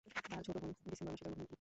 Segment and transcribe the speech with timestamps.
[0.25, 1.49] তার ছোট বোন ডিসেম্বর মাসে জন্মগ্রহণ করে।